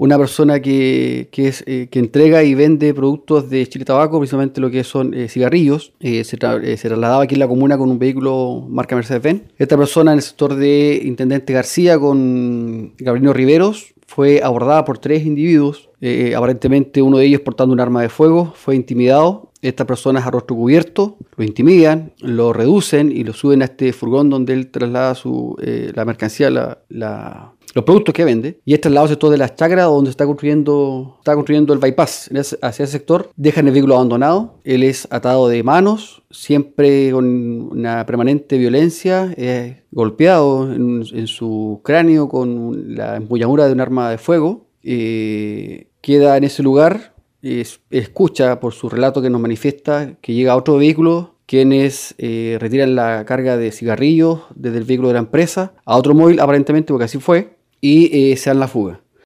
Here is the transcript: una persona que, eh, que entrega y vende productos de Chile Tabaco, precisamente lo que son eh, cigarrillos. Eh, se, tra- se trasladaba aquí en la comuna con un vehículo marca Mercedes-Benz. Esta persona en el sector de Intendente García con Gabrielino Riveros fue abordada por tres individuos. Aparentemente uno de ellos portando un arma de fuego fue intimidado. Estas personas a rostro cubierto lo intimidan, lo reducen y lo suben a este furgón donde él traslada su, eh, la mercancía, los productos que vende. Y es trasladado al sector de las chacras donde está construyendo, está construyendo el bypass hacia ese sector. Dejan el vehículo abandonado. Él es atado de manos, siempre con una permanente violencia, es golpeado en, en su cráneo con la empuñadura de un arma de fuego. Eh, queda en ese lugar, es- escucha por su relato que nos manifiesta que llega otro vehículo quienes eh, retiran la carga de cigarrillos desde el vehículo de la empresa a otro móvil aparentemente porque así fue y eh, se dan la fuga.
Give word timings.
una 0.00 0.16
persona 0.16 0.60
que, 0.60 1.28
eh, 1.32 1.88
que 1.90 1.98
entrega 1.98 2.44
y 2.44 2.54
vende 2.54 2.94
productos 2.94 3.50
de 3.50 3.66
Chile 3.66 3.84
Tabaco, 3.84 4.20
precisamente 4.20 4.60
lo 4.60 4.70
que 4.70 4.84
son 4.84 5.12
eh, 5.12 5.28
cigarrillos. 5.28 5.92
Eh, 5.98 6.22
se, 6.22 6.38
tra- 6.38 6.62
se 6.76 6.88
trasladaba 6.88 7.24
aquí 7.24 7.34
en 7.34 7.40
la 7.40 7.48
comuna 7.48 7.76
con 7.76 7.90
un 7.90 7.98
vehículo 7.98 8.64
marca 8.68 8.94
Mercedes-Benz. 8.94 9.42
Esta 9.58 9.76
persona 9.76 10.12
en 10.12 10.18
el 10.18 10.22
sector 10.22 10.54
de 10.54 11.02
Intendente 11.04 11.52
García 11.52 11.98
con 11.98 12.94
Gabrielino 12.96 13.32
Riveros 13.32 13.92
fue 14.06 14.40
abordada 14.42 14.84
por 14.84 14.98
tres 14.98 15.26
individuos. 15.26 15.90
Aparentemente 16.36 17.02
uno 17.02 17.18
de 17.18 17.26
ellos 17.26 17.40
portando 17.40 17.74
un 17.74 17.80
arma 17.80 18.00
de 18.00 18.08
fuego 18.08 18.52
fue 18.54 18.76
intimidado. 18.76 19.47
Estas 19.60 19.86
personas 19.86 20.26
a 20.26 20.30
rostro 20.30 20.56
cubierto 20.56 21.16
lo 21.36 21.44
intimidan, 21.44 22.12
lo 22.20 22.52
reducen 22.52 23.10
y 23.10 23.24
lo 23.24 23.32
suben 23.32 23.62
a 23.62 23.66
este 23.66 23.92
furgón 23.92 24.30
donde 24.30 24.52
él 24.52 24.70
traslada 24.70 25.14
su, 25.14 25.56
eh, 25.60 25.92
la 25.94 26.04
mercancía, 26.04 26.50
los 26.50 27.84
productos 27.84 28.14
que 28.14 28.24
vende. 28.24 28.60
Y 28.64 28.74
es 28.74 28.80
trasladado 28.80 29.04
al 29.06 29.10
sector 29.10 29.30
de 29.30 29.38
las 29.38 29.56
chacras 29.56 29.86
donde 29.86 30.10
está 30.10 30.26
construyendo, 30.26 31.16
está 31.18 31.34
construyendo 31.34 31.72
el 31.72 31.80
bypass 31.80 32.30
hacia 32.62 32.84
ese 32.84 32.92
sector. 32.92 33.30
Dejan 33.36 33.66
el 33.66 33.72
vehículo 33.72 33.96
abandonado. 33.96 34.60
Él 34.64 34.84
es 34.84 35.08
atado 35.10 35.48
de 35.48 35.62
manos, 35.62 36.22
siempre 36.30 37.10
con 37.10 37.26
una 37.72 38.06
permanente 38.06 38.58
violencia, 38.58 39.32
es 39.36 39.76
golpeado 39.90 40.72
en, 40.72 41.04
en 41.12 41.26
su 41.26 41.80
cráneo 41.82 42.28
con 42.28 42.94
la 42.94 43.16
empuñadura 43.16 43.66
de 43.66 43.72
un 43.72 43.80
arma 43.80 44.10
de 44.10 44.18
fuego. 44.18 44.68
Eh, 44.82 45.88
queda 46.00 46.36
en 46.36 46.44
ese 46.44 46.62
lugar, 46.62 47.12
es- 47.42 47.80
escucha 47.90 48.60
por 48.60 48.72
su 48.74 48.88
relato 48.88 49.22
que 49.22 49.30
nos 49.30 49.40
manifiesta 49.40 50.14
que 50.20 50.34
llega 50.34 50.56
otro 50.56 50.76
vehículo 50.76 51.34
quienes 51.46 52.14
eh, 52.18 52.58
retiran 52.60 52.94
la 52.94 53.24
carga 53.24 53.56
de 53.56 53.72
cigarrillos 53.72 54.40
desde 54.54 54.78
el 54.78 54.84
vehículo 54.84 55.08
de 55.08 55.14
la 55.14 55.20
empresa 55.20 55.72
a 55.86 55.96
otro 55.96 56.14
móvil 56.14 56.40
aparentemente 56.40 56.92
porque 56.92 57.04
así 57.06 57.18
fue 57.18 57.56
y 57.80 58.32
eh, 58.32 58.36
se 58.36 58.50
dan 58.50 58.60
la 58.60 58.68
fuga. 58.68 59.00